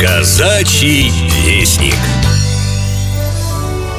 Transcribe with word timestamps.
Казачий 0.00 1.10
вестник. 1.44 1.96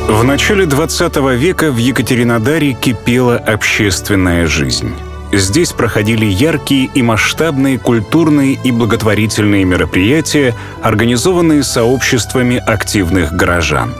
В 0.08 0.24
начале 0.24 0.66
20 0.66 1.18
века 1.36 1.72
в 1.72 1.76
Екатеринодаре 1.76 2.72
кипела 2.72 3.36
общественная 3.36 4.48
жизнь. 4.48 4.94
Здесь 5.34 5.74
проходили 5.74 6.26
яркие 6.26 6.90
и 6.96 7.02
масштабные 7.02 7.78
культурные 7.78 8.54
и 8.54 8.72
благотворительные 8.72 9.66
мероприятия, 9.66 10.56
организованные 10.82 11.64
сообществами 11.64 12.64
активных 12.66 13.34
горожан. 13.34 13.94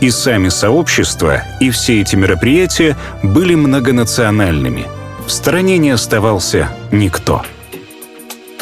И 0.00 0.10
сами 0.10 0.48
сообщества, 0.48 1.44
и 1.60 1.70
все 1.70 2.00
эти 2.00 2.16
мероприятия 2.16 2.96
были 3.22 3.54
многонациональными. 3.54 4.86
В 5.24 5.30
стороне 5.30 5.78
не 5.78 5.90
оставался 5.90 6.68
никто– 6.90 7.44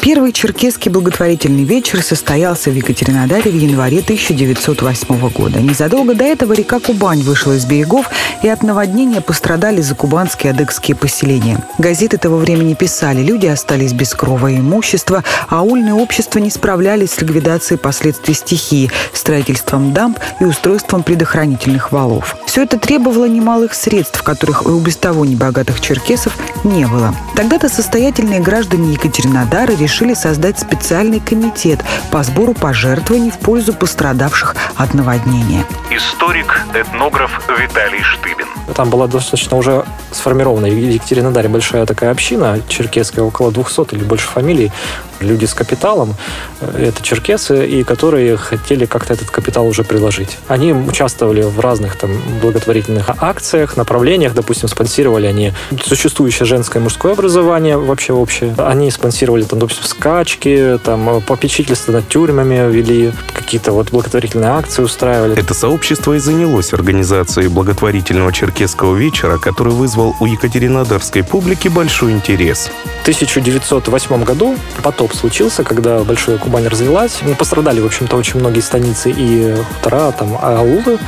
Первый 0.07 0.31
черкесский 0.31 0.89
благотворительный 0.89 1.65
вечер 1.65 2.01
состоялся 2.01 2.69
в 2.69 2.73
Екатеринодаре 2.73 3.51
в 3.51 3.53
январе 3.53 3.99
1908 3.99 5.29
года. 5.31 5.59
Незадолго 5.59 6.15
до 6.15 6.23
этого 6.23 6.53
река 6.53 6.79
Кубань 6.79 7.23
вышла 7.23 7.57
из 7.57 7.65
берегов, 7.65 8.09
и 8.41 8.47
от 8.47 8.63
наводнения 8.63 9.19
пострадали 9.19 9.81
закубанские 9.81 10.51
адыгские 10.51 10.95
поселения. 10.95 11.59
Газеты 11.77 12.17
того 12.17 12.37
времени 12.37 12.73
писали, 12.73 13.21
люди 13.21 13.47
остались 13.47 13.91
без 13.91 14.13
крова 14.13 14.47
и 14.47 14.59
имущества, 14.59 15.25
а 15.49 15.59
аульные 15.59 15.95
общества 15.95 16.39
не 16.39 16.51
справлялись 16.51 17.11
с 17.11 17.21
ликвидацией 17.21 17.77
последствий 17.77 18.33
стихии, 18.33 18.89
строительством 19.11 19.91
дамб 19.91 20.19
и 20.39 20.45
устройством 20.45 21.03
предохранительных 21.03 21.91
валов. 21.91 22.37
Все 22.47 22.63
это 22.63 22.79
требовало 22.79 23.25
немалых 23.25 23.73
средств, 23.73 24.23
которых 24.23 24.65
у 24.65 24.79
без 24.79 24.95
того 24.95 25.25
небогатых 25.25 25.81
черкесов 25.81 26.33
не 26.63 26.87
было. 26.87 27.13
Тогда-то 27.35 27.69
состоятельные 27.69 28.39
граждане 28.39 28.93
Екатеринодара 28.93 29.73
решили 29.73 30.13
создать 30.13 30.57
специальный 30.57 31.19
комитет 31.19 31.81
по 32.09 32.23
сбору 32.23 32.53
пожертвований 32.53 33.31
в 33.31 33.37
пользу 33.37 33.73
пострадавших 33.73 34.55
от 34.75 34.93
наводнения. 34.93 35.65
Историк, 35.91 36.61
этнограф 36.73 37.41
Виталий 37.59 38.01
Штыбин. 38.01 38.47
Там 38.73 38.89
была 38.89 39.07
достаточно 39.07 39.57
уже 39.57 39.85
сформирована 40.11 40.67
в 40.67 40.71
Екатеринодаре 40.71 41.49
большая 41.49 41.85
такая 41.85 42.11
община 42.11 42.59
черкесская, 42.67 43.23
около 43.23 43.51
200 43.51 43.93
или 43.95 44.03
больше 44.03 44.27
фамилий 44.27 44.71
люди 45.19 45.45
с 45.45 45.53
капиталом, 45.53 46.15
э, 46.61 46.87
это 46.89 47.01
черкесы, 47.01 47.67
и 47.67 47.83
которые 47.83 48.37
хотели 48.37 48.85
как-то 48.85 49.13
этот 49.13 49.29
капитал 49.29 49.67
уже 49.67 49.83
приложить. 49.83 50.37
Они 50.47 50.73
участвовали 50.73 51.41
в 51.41 51.59
разных 51.59 51.97
там 51.97 52.11
благотворительных 52.41 53.09
акциях, 53.19 53.77
направлениях, 53.77 54.33
допустим, 54.33 54.67
спонсировали 54.69 55.25
они 55.27 55.53
существующее 55.83 56.45
женское 56.45 56.79
и 56.79 56.83
мужское 56.83 57.13
образование 57.13 57.77
вообще 57.77 58.13
общее. 58.13 58.53
Они 58.57 58.91
спонсировали 58.91 59.43
там, 59.43 59.59
допустим, 59.59 59.83
скачки, 59.85 60.79
там 60.83 61.21
попечительство 61.21 61.91
над 61.91 62.07
тюрьмами 62.07 62.71
вели, 62.71 63.13
какие-то 63.33 63.71
вот 63.71 63.91
благотворительные 63.91 64.51
акции 64.51 64.83
устраивали. 64.83 65.37
Это 65.37 65.53
сообщество 65.53 66.13
и 66.13 66.19
занялось 66.19 66.73
организацией 66.73 67.47
благотворительного 67.47 68.31
черкесского 68.31 68.95
вечера, 68.95 69.37
который 69.37 69.73
вызвал 69.73 70.15
у 70.19 70.25
Екатеринодарской 70.25 71.23
публики 71.23 71.67
большой 71.67 72.11
интерес. 72.11 72.69
В 72.99 73.01
1908 73.01 74.23
году 74.23 74.57
потом 74.83 75.06
потоп 75.07 75.19
случился, 75.19 75.63
когда 75.63 76.03
Большая 76.03 76.37
Кубань 76.37 76.67
развелась. 76.67 77.19
Ну, 77.23 77.35
пострадали, 77.35 77.79
в 77.79 77.85
общем-то, 77.85 78.15
очень 78.17 78.39
многие 78.39 78.61
станицы 78.61 79.11
и 79.11 79.55
хутора, 79.55 80.11
там, 80.11 80.37
аулы. 80.41 80.99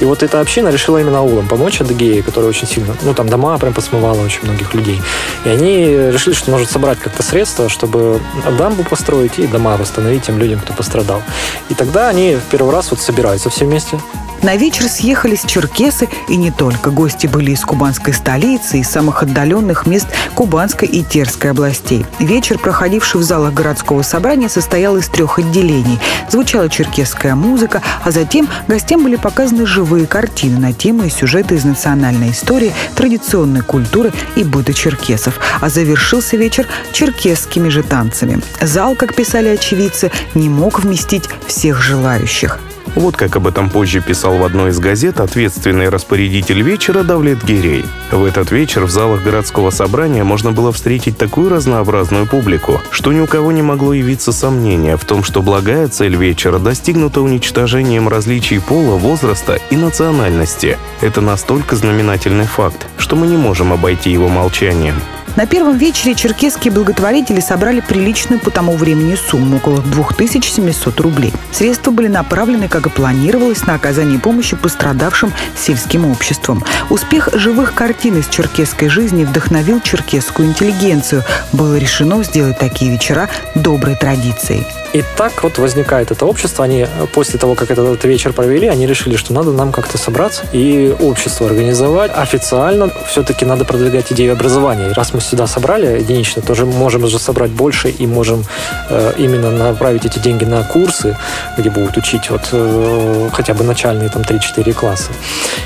И 0.00 0.04
вот 0.04 0.22
эта 0.22 0.40
община 0.40 0.68
решила 0.68 0.98
именно 0.98 1.18
аулам 1.18 1.48
помочь 1.48 1.80
Адыгее, 1.80 2.22
которая 2.22 2.50
очень 2.50 2.66
сильно, 2.66 2.94
ну, 3.02 3.14
там 3.14 3.28
дома 3.28 3.58
прям 3.58 3.72
посмывала 3.72 4.20
очень 4.22 4.42
многих 4.44 4.74
людей. 4.74 5.00
И 5.44 5.48
они 5.48 5.86
решили, 5.86 6.34
что 6.34 6.50
может 6.50 6.70
собрать 6.70 6.98
как-то 6.98 7.22
средства, 7.22 7.68
чтобы 7.68 8.20
дамбу 8.58 8.84
построить 8.84 9.38
и 9.38 9.46
дома 9.46 9.76
восстановить 9.76 10.24
тем 10.24 10.38
людям, 10.38 10.60
кто 10.60 10.72
пострадал. 10.72 11.22
И 11.70 11.74
тогда 11.74 12.08
они 12.08 12.36
в 12.36 12.50
первый 12.50 12.72
раз 12.72 12.90
вот 12.90 13.00
собираются 13.00 13.50
все 13.50 13.64
вместе, 13.64 13.98
на 14.42 14.56
вечер 14.56 14.88
съехались 14.88 15.44
черкесы 15.46 16.08
и 16.28 16.36
не 16.36 16.50
только. 16.50 16.90
Гости 16.90 17.26
были 17.26 17.52
из 17.52 17.60
кубанской 17.60 18.14
столицы, 18.14 18.78
из 18.78 18.88
самых 18.88 19.22
отдаленных 19.22 19.86
мест 19.86 20.06
Кубанской 20.34 20.88
и 20.88 21.02
Терской 21.02 21.50
областей. 21.50 22.06
Вечер, 22.18 22.58
проходивший 22.58 23.20
в 23.20 23.24
залах 23.24 23.52
городского 23.52 24.02
собрания, 24.02 24.48
состоял 24.48 24.96
из 24.96 25.08
трех 25.08 25.38
отделений. 25.38 25.98
Звучала 26.30 26.68
черкесская 26.68 27.34
музыка, 27.34 27.82
а 28.02 28.10
затем 28.10 28.48
гостям 28.66 29.02
были 29.02 29.16
показаны 29.16 29.66
живые 29.66 30.06
картины 30.06 30.58
на 30.58 30.72
темы 30.72 31.08
и 31.08 31.10
сюжеты 31.10 31.56
из 31.56 31.64
национальной 31.64 32.30
истории, 32.30 32.72
традиционной 32.94 33.62
культуры 33.62 34.12
и 34.36 34.44
быта 34.44 34.72
черкесов. 34.72 35.38
А 35.60 35.68
завершился 35.68 36.36
вечер 36.36 36.66
черкесскими 36.92 37.68
же 37.68 37.82
танцами. 37.82 38.40
Зал, 38.60 38.94
как 38.94 39.14
писали 39.14 39.48
очевидцы, 39.48 40.10
не 40.34 40.48
мог 40.48 40.80
вместить 40.80 41.28
всех 41.46 41.80
желающих. 41.82 42.58
Вот 42.96 43.16
как 43.16 43.36
об 43.36 43.46
этом 43.46 43.70
позже 43.70 44.00
писал 44.00 44.36
в 44.36 44.44
одной 44.44 44.70
из 44.70 44.78
газет 44.80 45.20
ответственный 45.20 45.88
распорядитель 45.88 46.60
вечера 46.62 47.02
Давлет 47.02 47.44
Гирей. 47.44 47.84
В 48.10 48.24
этот 48.24 48.50
вечер 48.50 48.84
в 48.84 48.90
залах 48.90 49.22
городского 49.22 49.70
собрания 49.70 50.24
можно 50.24 50.50
было 50.50 50.72
встретить 50.72 51.16
такую 51.16 51.50
разнообразную 51.50 52.26
публику, 52.26 52.80
что 52.90 53.12
ни 53.12 53.20
у 53.20 53.26
кого 53.26 53.52
не 53.52 53.62
могло 53.62 53.92
явиться 53.92 54.32
сомнения 54.32 54.96
в 54.96 55.04
том, 55.04 55.22
что 55.22 55.40
благая 55.40 55.88
цель 55.88 56.16
вечера 56.16 56.58
достигнута 56.58 57.20
уничтожением 57.20 58.08
различий 58.08 58.60
пола, 58.60 58.96
возраста 58.96 59.58
и 59.70 59.76
национальности. 59.76 60.76
Это 61.00 61.20
настолько 61.20 61.76
знаменательный 61.76 62.46
факт, 62.46 62.86
что 62.98 63.14
мы 63.14 63.26
не 63.26 63.36
можем 63.36 63.72
обойти 63.72 64.10
его 64.10 64.28
молчанием. 64.28 64.96
На 65.36 65.46
первом 65.46 65.78
вечере 65.78 66.14
черкесские 66.14 66.72
благотворители 66.72 67.40
собрали 67.40 67.80
приличную 67.80 68.40
по 68.40 68.50
тому 68.50 68.72
времени 68.76 69.14
сумму– 69.14 69.56
около 69.60 69.80
2700 69.80 71.00
рублей. 71.00 71.32
Средства 71.52 71.90
были 71.90 72.08
направлены, 72.08 72.68
как 72.68 72.86
и 72.86 72.90
планировалось, 72.90 73.66
на 73.66 73.74
оказание 73.74 74.18
помощи 74.18 74.56
пострадавшим 74.56 75.32
сельским 75.56 76.10
обществам. 76.10 76.64
Успех 76.88 77.28
живых 77.32 77.74
картин 77.74 78.18
из 78.18 78.28
черкесской 78.28 78.88
жизни 78.88 79.24
вдохновил 79.24 79.80
черкесскую 79.80 80.48
интеллигенцию. 80.48 81.22
Было 81.52 81.76
решено 81.76 82.22
сделать 82.24 82.58
такие 82.58 82.90
вечера 82.90 83.28
доброй 83.54 83.96
традицией. 83.96 84.66
И 84.92 85.04
так 85.16 85.44
вот 85.44 85.58
возникает 85.58 86.10
это 86.10 86.26
общество. 86.26 86.64
Они 86.64 86.86
после 87.12 87.38
того, 87.38 87.54
как 87.54 87.70
этот, 87.70 87.86
этот 87.86 88.04
вечер 88.04 88.32
провели, 88.32 88.66
они 88.66 88.86
решили, 88.86 89.16
что 89.16 89.32
надо 89.32 89.52
нам 89.52 89.70
как-то 89.70 89.98
собраться 89.98 90.42
и 90.52 90.94
общество 90.98 91.46
организовать. 91.46 92.10
Официально 92.14 92.90
все-таки 93.08 93.44
надо 93.44 93.64
продвигать 93.64 94.10
идею 94.12 94.32
образования. 94.32 94.90
И 94.90 94.92
раз 94.92 95.14
мы 95.14 95.19
сюда 95.20 95.46
собрали 95.46 96.00
единично, 96.00 96.42
тоже 96.42 96.66
можем 96.66 97.04
уже 97.04 97.18
собрать 97.18 97.50
больше 97.50 97.90
и 97.90 98.06
можем 98.06 98.44
э, 98.90 99.12
именно 99.18 99.50
направить 99.50 100.06
эти 100.06 100.18
деньги 100.18 100.44
на 100.44 100.62
курсы, 100.62 101.16
где 101.58 101.70
будут 101.70 101.96
учить 101.96 102.30
вот 102.30 102.48
э, 102.52 103.30
хотя 103.32 103.54
бы 103.54 103.64
начальные 103.64 104.08
там 104.08 104.22
3-4 104.22 104.72
класса. 104.72 105.10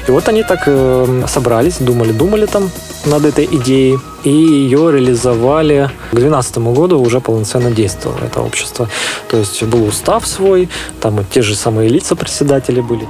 И 0.09 0.11
вот 0.11 0.29
они 0.29 0.43
так 0.43 0.63
э, 0.67 1.25
собрались, 1.29 1.79
думали-думали 1.79 2.47
там 2.47 2.71
над 3.07 3.25
этой 3.25 3.45
идеей 3.45 3.99
и 4.25 4.31
ее 4.31 4.91
реализовали 4.91 5.91
к 6.11 6.15
2012 6.15 6.59
году 6.59 7.01
уже 7.01 7.21
полноценно 7.21 7.71
действовало 7.71 8.25
это 8.25 8.41
общество. 8.41 8.89
То 9.29 9.37
есть 9.37 9.63
был 9.63 9.85
устав 9.85 10.27
свой, 10.27 10.69
там 11.01 11.25
те 11.31 11.43
же 11.43 11.55
самые 11.55 11.89
лица 11.89 12.17
председатели 12.17 12.81
были. 12.81 13.07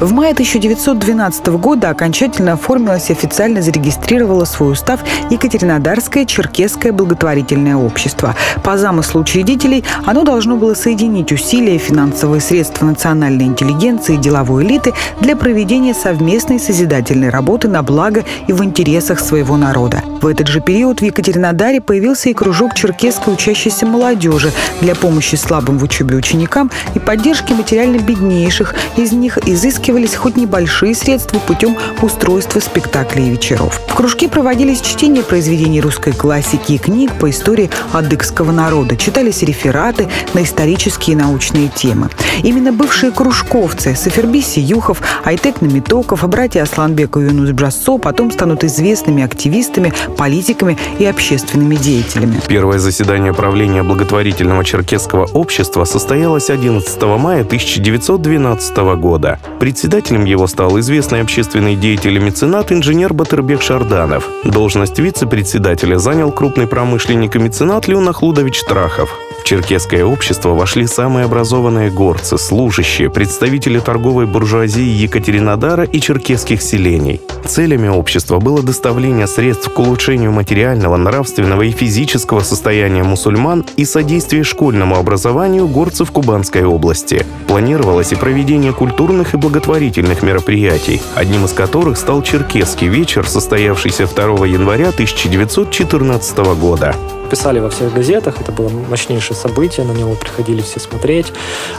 В 0.00 0.12
мае 0.12 0.30
1912 0.30 1.46
года 1.58 1.90
окончательно 1.90 2.52
оформилось 2.52 3.10
и 3.10 3.12
официально 3.12 3.62
зарегистрировало 3.62 4.44
свой 4.44 4.70
устав 4.70 5.00
Екатеринодарское 5.28 6.24
черкесское 6.24 6.92
благотворительное 6.92 7.74
общество. 7.74 8.36
По 8.62 8.78
замыслу 8.78 9.22
учредителей 9.22 9.84
оно 10.06 10.22
должно 10.22 10.56
было 10.56 10.74
соединить 10.74 11.32
усилия, 11.32 11.78
финансовые 11.78 12.40
средства 12.40 12.86
национальной 12.86 13.46
интеллигенции 13.46 14.14
и 14.14 14.18
деловой 14.18 14.64
элиты 14.64 14.92
для 15.20 15.34
проведения 15.34 15.94
совместной 15.94 16.60
созидательной 16.60 17.30
работы 17.30 17.66
на 17.66 17.82
благо 17.82 18.24
и 18.46 18.52
в 18.52 18.62
интересах 18.62 19.18
своего 19.18 19.56
народа. 19.56 20.04
В 20.22 20.28
этот 20.28 20.46
же 20.46 20.60
период 20.60 21.00
в 21.00 21.04
Екатеринодаре 21.04 21.80
появился 21.80 22.28
и 22.28 22.34
кружок 22.34 22.74
черкесской 22.74 23.34
учащейся 23.34 23.84
молодежи 23.84 24.52
для 24.80 24.94
помощи 24.94 25.34
слабым 25.34 25.78
в 25.78 25.82
учебе 25.82 26.16
ученикам 26.16 26.70
и 26.94 27.00
поддержки 27.00 27.52
материально 27.52 27.98
беднейших. 27.98 28.76
Из 28.96 29.10
них 29.10 29.38
изыскивали 29.48 29.87
выискивались 29.88 30.16
хоть 30.16 30.36
небольшие 30.36 30.94
средства 30.94 31.38
путем 31.38 31.76
устройства 32.02 32.60
спектаклей 32.60 33.28
и 33.28 33.30
вечеров. 33.30 33.80
В 33.86 33.94
кружке 33.94 34.28
проводились 34.28 34.80
чтения 34.80 35.22
произведений 35.22 35.80
русской 35.80 36.12
классики 36.12 36.72
и 36.72 36.78
книг 36.78 37.12
по 37.18 37.30
истории 37.30 37.70
адыгского 37.92 38.52
народа. 38.52 38.96
Читались 38.96 39.42
рефераты 39.42 40.08
на 40.34 40.42
исторические 40.42 41.14
и 41.14 41.18
научные 41.18 41.68
темы. 41.68 42.10
Именно 42.42 42.72
бывшие 42.72 43.12
кружковцы 43.12 43.94
Сафербиси 43.96 44.58
Юхов, 44.58 45.00
Айтек 45.24 45.62
Намитоков, 45.62 46.28
братья 46.28 46.62
Асланбек 46.62 47.16
и 47.16 47.20
Юнус 47.20 47.50
Брассо 47.52 47.98
потом 47.98 48.30
станут 48.30 48.64
известными 48.64 49.22
активистами, 49.22 49.92
политиками 50.18 50.76
и 50.98 51.06
общественными 51.06 51.76
деятелями. 51.76 52.40
Первое 52.46 52.78
заседание 52.78 53.32
правления 53.32 53.82
благотворительного 53.82 54.64
черкесского 54.64 55.24
общества 55.32 55.84
состоялось 55.84 56.50
11 56.50 57.02
мая 57.02 57.40
1912 57.40 58.76
года. 59.00 59.38
Председателем 59.78 60.24
его 60.24 60.48
стал 60.48 60.80
известный 60.80 61.20
общественный 61.20 61.76
деятель 61.76 62.16
и 62.16 62.18
меценат 62.18 62.72
инженер 62.72 63.14
Батырбек 63.14 63.62
Шарданов. 63.62 64.28
Должность 64.42 64.98
вице-председателя 64.98 65.98
занял 65.98 66.32
крупный 66.32 66.66
промышленник 66.66 67.36
и 67.36 67.38
меценат 67.38 67.86
Леон 67.86 68.08
Ахлудович 68.08 68.64
Трахов. 68.64 69.16
Черкесское 69.48 70.04
общество 70.04 70.50
вошли 70.50 70.86
самые 70.86 71.24
образованные 71.24 71.90
горцы, 71.90 72.36
служащие, 72.36 73.08
представители 73.08 73.78
торговой 73.78 74.26
буржуазии 74.26 74.82
Екатеринодара 74.82 75.84
и 75.84 76.00
черкесских 76.02 76.60
селений. 76.60 77.22
Целями 77.46 77.88
общества 77.88 78.40
было 78.40 78.62
доставление 78.62 79.26
средств 79.26 79.72
к 79.72 79.78
улучшению 79.78 80.32
материального, 80.32 80.98
нравственного 80.98 81.62
и 81.62 81.70
физического 81.70 82.40
состояния 82.40 83.02
мусульман 83.02 83.64
и 83.76 83.86
содействие 83.86 84.44
школьному 84.44 84.96
образованию 84.96 85.66
горцев 85.66 86.10
Кубанской 86.10 86.64
области. 86.64 87.24
Планировалось 87.46 88.12
и 88.12 88.16
проведение 88.16 88.74
культурных 88.74 89.32
и 89.32 89.38
благотворительных 89.38 90.22
мероприятий, 90.22 91.00
одним 91.14 91.46
из 91.46 91.54
которых 91.54 91.96
стал 91.96 92.20
Черкесский 92.20 92.88
вечер, 92.88 93.26
состоявшийся 93.26 94.06
2 94.06 94.46
января 94.46 94.90
1914 94.90 96.36
года 96.60 96.94
писали 97.30 97.58
во 97.60 97.68
всех 97.68 97.92
газетах, 97.92 98.40
это 98.40 98.52
было 98.52 98.68
мощнейшее 98.68 99.36
событие, 99.36 99.86
на 99.86 99.92
него 99.92 100.14
приходили 100.14 100.62
все 100.62 100.80
смотреть, 100.80 101.32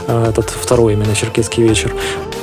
э, 0.06 0.26
этот 0.28 0.50
второй 0.50 0.94
именно 0.94 1.14
черкесский 1.14 1.62
вечер. 1.62 1.94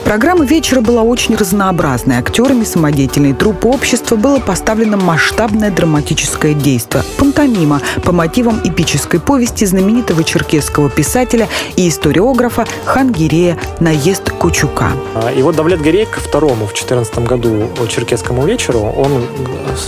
Программа 0.07 0.45
вечера 0.45 0.79
была 0.79 1.03
очень 1.03 1.35
разнообразной. 1.35 2.15
Актерами 2.15 2.63
самодеятельной 2.63 3.33
труппы 3.33 3.67
общества 3.67 4.15
было 4.15 4.39
поставлено 4.39 4.95
масштабное 4.95 5.69
драматическое 5.69 6.53
действие– 6.53 7.03
пантомима 7.19 7.81
по 8.05 8.13
мотивам 8.13 8.61
эпической 8.63 9.19
повести 9.19 9.65
знаменитого 9.65 10.23
черкесского 10.23 10.89
писателя 10.89 11.49
и 11.75 11.89
историографа 11.89 12.65
Хангирея 12.85 13.59
«Наезд 13.81 14.31
Кучука». 14.31 14.93
А, 15.13 15.29
и 15.29 15.41
вот 15.41 15.57
Давлет 15.57 15.81
Гирей 15.81 16.05
ко 16.05 16.21
второму 16.21 16.67
в 16.67 16.73
2014 16.73 17.19
году 17.19 17.69
черкесскому 17.89 18.45
вечеру 18.45 18.79
он 18.79 19.25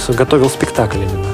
готовил 0.10 0.50
спектакль 0.50 0.98
именно 0.98 1.28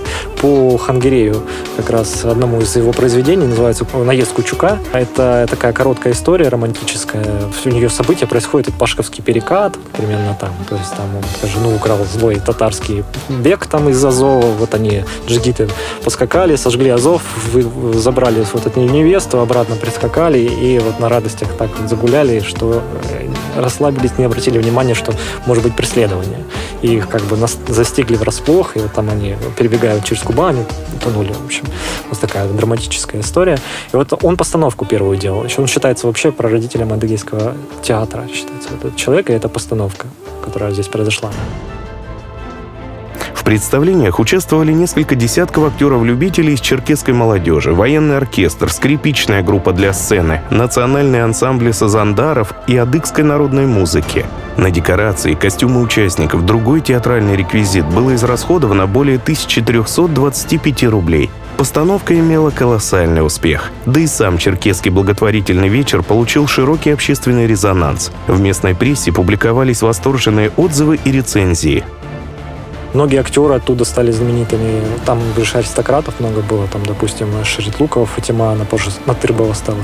по 0.46 0.78
Хангирею, 0.78 1.42
как 1.76 1.90
раз 1.90 2.24
одному 2.24 2.62
из 2.62 2.76
его 2.76 2.92
произведений, 2.92 3.48
называется 3.48 3.86
«Наезд 3.94 4.34
Кучука». 4.34 4.78
Это 4.94 5.48
такая 5.50 5.74
короткая 5.74 6.14
история 6.14 6.50
романтическая. 6.50 7.26
У 7.66 7.70
нее 7.70 7.90
события 7.90 8.28
происходят 8.28 8.75
Пашковский 8.80 9.24
перекат, 9.24 9.78
примерно 9.94 10.36
там. 10.40 10.52
То 10.70 10.76
есть 10.76 10.96
там 10.96 11.06
он 11.16 11.50
жену 11.50 11.76
украл 11.76 11.98
злой 12.06 12.36
татарский 12.36 13.04
бег 13.30 13.66
там 13.68 13.90
из 13.90 14.04
Азова. 14.04 14.46
Вот 14.46 14.74
они, 14.74 15.04
джигиты, 15.28 15.70
поскакали, 16.04 16.56
сожгли 16.56 16.90
Азов, 16.90 17.22
вы, 17.54 17.94
забрали 17.94 18.46
вот 18.54 18.66
эту 18.66 18.80
невесту, 18.82 19.40
обратно 19.40 19.76
прискакали 19.76 20.40
и 20.40 20.80
вот 20.80 21.00
на 21.00 21.10
радостях 21.10 21.50
так 21.58 21.70
загуляли, 21.88 22.42
что 22.42 22.84
э, 23.12 23.28
расслабились, 23.56 24.18
не 24.18 24.26
обратили 24.26 24.58
внимания, 24.58 24.94
что 24.94 25.14
может 25.46 25.64
быть 25.64 25.76
преследование. 25.76 26.44
И 26.86 26.98
их 26.98 27.10
как 27.10 27.24
бы 27.24 27.36
нас 27.36 27.58
застигли 27.68 28.16
врасплох, 28.16 28.78
и 28.78 28.80
вот 28.80 28.94
там 28.94 29.10
они 29.10 29.36
перебегают 29.58 30.06
через 30.06 30.22
Кубань, 30.22 30.64
утонули, 30.96 31.34
в 31.34 31.44
общем. 31.44 31.64
Вот 32.12 32.20
такая 32.20 32.48
драматическая 32.48 33.22
история. 33.22 33.58
И 33.92 33.96
вот 33.96 34.14
он 34.22 34.38
постановку 34.38 34.86
первую 34.86 35.18
делал. 35.18 35.44
Еще 35.44 35.62
он 35.62 35.68
считается 35.68 36.06
вообще 36.06 36.32
прародителем 36.32 36.94
адыгейского 36.94 37.56
театра, 37.82 38.28
считается 38.32 38.70
этот 38.76 38.96
человек, 38.98 39.32
и 39.32 39.34
это 39.34 39.50
постановка, 39.50 40.06
которая 40.44 40.74
здесь 40.74 40.88
произошла. 40.88 41.32
В 43.34 43.44
представлениях 43.44 44.20
участвовали 44.20 44.72
несколько 44.72 45.16
десятков 45.16 45.64
актеров-любителей 45.64 46.54
из 46.54 46.62
черкесской 46.62 47.16
молодежи, 47.16 47.74
военный 47.74 48.18
оркестр, 48.18 48.72
скрипичная 48.72 49.42
группа 49.42 49.74
для 49.74 49.92
сцены, 49.92 50.42
национальные 50.52 51.24
ансамбли 51.24 51.72
сазандаров 51.72 52.54
и 52.68 52.78
адыгской 52.78 53.24
народной 53.24 53.66
музыки. 53.66 54.24
На 54.58 54.72
декорации, 54.72 55.34
костюмы 55.34 55.82
участников, 55.82 56.46
другой 56.46 56.82
театральный 56.82 57.36
реквизит 57.36 57.86
было 57.86 58.16
израсходовано 58.16 58.88
более 58.88 59.18
1325 59.18 60.84
рублей. 60.86 61.30
Постановка 61.58 62.18
имела 62.20 62.50
колоссальный 62.50 63.26
успех. 63.26 63.72
Да 63.86 64.02
и 64.02 64.08
сам 64.08 64.38
черкесский 64.38 64.92
благотворительный 64.92 65.70
вечер 65.70 66.04
получил 66.04 66.48
широкий 66.48 66.90
общественный 66.90 67.48
резонанс. 67.48 68.12
В 68.28 68.42
местной 68.42 68.76
прессе 68.76 69.14
публиковались 69.14 69.82
восторженные 69.82 70.52
отзывы 70.58 71.00
и 71.04 71.12
рецензии. 71.12 71.85
Многие 72.96 73.20
актеры 73.20 73.56
оттуда 73.56 73.84
стали 73.84 74.10
знаменитыми. 74.12 74.82
Там 75.06 75.20
больше 75.36 75.58
аристократов 75.58 76.22
много 76.22 76.40
было. 76.40 76.66
Там, 76.68 76.86
допустим, 76.86 77.28
Шеретлукова 77.44 78.06
Фатима, 78.06 78.54
она 78.54 78.64
позже 78.64 78.90
Натырбова 79.06 79.52
стала. 79.52 79.80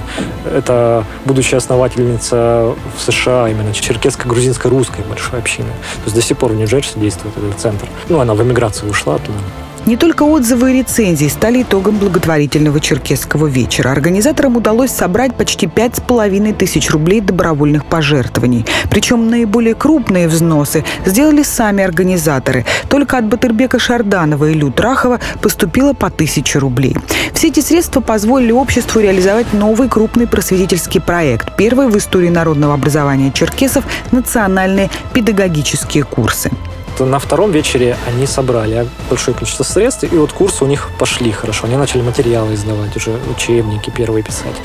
Это 0.46 1.06
будущая 1.25 1.58
основательница 1.58 2.74
в 2.96 3.02
США 3.02 3.50
именно 3.50 3.74
черкесско-грузинско-русской 3.74 5.04
большой 5.10 5.40
общины. 5.40 5.68
То 5.68 6.06
есть 6.06 6.16
до 6.16 6.22
сих 6.22 6.38
пор 6.38 6.54
в 6.54 6.56
Нью-Джерси 6.56 7.00
действует 7.00 7.36
этот 7.38 7.60
центр. 7.60 7.86
Ну, 8.08 8.22
она 8.22 8.34
в 8.34 8.42
эмиграцию 8.42 8.90
ушла 8.90 9.16
оттуда. 9.16 9.40
Не 9.88 9.98
только 9.98 10.22
отзывы 10.22 10.72
и 10.72 10.80
рецензии 10.80 11.28
стали 11.28 11.63
итогом 11.63 11.98
благотворительного 11.98 12.80
черкесского 12.80 13.48
вечера. 13.48 13.89
Организаторам 13.89 14.56
удалось 14.56 14.92
собрать 14.92 15.36
почти 15.36 15.66
пять 15.66 15.95
с 15.95 16.00
половиной 16.00 16.54
тысяч 16.54 16.92
рублей 16.92 17.19
добровольных 17.19 17.86
пожертвований. 17.86 18.63
Причем 18.92 19.30
наиболее 19.30 19.74
крупные 19.74 20.28
взносы 20.28 20.86
сделали 21.06 21.42
сами 21.42 21.83
организаторы. 21.83 22.63
Только 22.89 23.18
от 23.18 23.25
Батырбека 23.25 23.80
Шарданова 23.80 24.51
и 24.51 24.54
Лю 24.54 24.72
Трахова 24.72 25.19
поступило 25.42 25.94
по 25.94 26.12
тысяче 26.12 26.60
рублей. 26.60 26.95
Все 27.34 27.48
эти 27.48 27.60
средства 27.60 28.01
позволили 28.01 28.51
обществу 28.51 29.00
реализовать 29.00 29.51
новый 29.51 29.89
крупный 29.89 30.27
просветительский 30.27 31.01
проект. 31.01 31.56
Первый 31.57 31.88
в 31.88 31.98
истории 31.98 32.30
народного 32.30 32.75
образования 32.75 33.31
черкесов– 33.31 33.84
национальные 34.12 34.92
педагогические 35.13 36.04
курсы 36.04 36.51
на 37.00 37.20
втором 37.20 37.52
вечере 37.52 37.98
они 38.08 38.26
собрали 38.26 38.88
большое 39.10 39.36
количество 39.36 39.64
средств, 39.64 40.04
и 40.04 40.16
вот 40.16 40.32
курсы 40.32 40.64
у 40.64 40.68
них 40.68 40.90
пошли 41.00 41.32
хорошо. 41.32 41.66
Они 41.66 41.76
начали 41.76 42.02
материалы 42.02 42.54
издавать, 42.54 42.96
уже 42.96 43.18
учебники 43.36 43.90
первые 43.90 44.24
писать. 44.24 44.56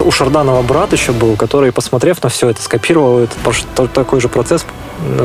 У 0.00 0.10
Шарданова 0.10 0.62
брат 0.62 0.92
еще 0.92 1.12
был, 1.12 1.36
который, 1.36 1.72
посмотрев 1.72 2.22
на 2.22 2.28
все 2.28 2.48
это, 2.48 2.62
скопировал 2.62 3.20
этот 3.20 3.92
такой 3.92 4.20
же 4.20 4.28
процесс, 4.28 4.64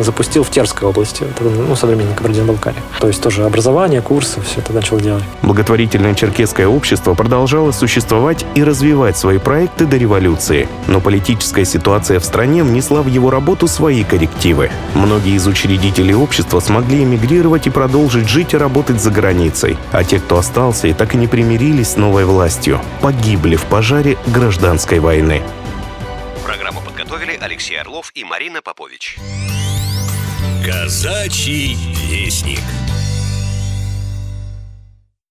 запустил 0.02 0.44
в 0.44 0.50
Терской 0.50 0.88
области, 0.90 1.24
ну, 1.40 1.76
современный 1.76 2.14
Кабардино-Балкария. 2.14 2.82
То 3.00 3.08
есть 3.08 3.22
тоже 3.22 3.46
образование, 3.46 4.02
курсы, 4.02 4.42
все 4.42 4.60
это 4.60 4.74
начал 4.74 5.00
делать. 5.00 5.24
Благотворительное 5.44 6.14
черкесское 6.14 6.68
общество 6.68 7.14
продолжало 7.14 7.72
существовать 7.72 8.46
и 8.56 8.64
развивать 8.64 9.18
свои 9.18 9.38
проекты 9.38 9.86
до 9.86 9.98
революции. 9.98 10.68
Но 10.88 11.00
политическая 11.00 11.64
ситуация 11.64 12.20
в 12.20 12.26
стране 12.26 12.64
внесла 12.64 13.02
в 13.02 13.08
его 13.08 13.30
работу 13.30 13.68
свои 13.68 14.04
коррективы. 14.04 14.72
Многие 14.94 15.36
из 15.36 15.48
учредителей 15.48 16.16
общества 16.42 16.60
смогли 16.60 17.04
эмигрировать 17.04 17.68
и 17.68 17.70
продолжить 17.70 18.28
жить 18.28 18.54
и 18.54 18.58
работать 18.58 19.00
за 19.00 19.12
границей. 19.12 19.78
А 19.92 20.04
те, 20.04 20.20
кто 20.20 20.40
остался 20.40 20.88
и 20.88 20.94
так 20.94 21.14
и 21.14 21.18
не 21.18 21.28
примирились 21.28 21.90
с 21.90 21.98
новой 21.98 22.26
властью, 22.26 22.82
погибли 23.02 23.56
в 23.56 23.64
пожаре 23.66 24.18
гражданской 24.26 25.00
войны. 25.00 25.44
Программу 26.44 26.82
подготовили 26.82 27.38
Алексей 27.40 27.80
Орлов 27.80 28.12
и 28.16 28.24
Марина 28.24 28.64
Попович. 28.64 29.18
Казачий 30.66 31.78
вестник. 32.10 32.62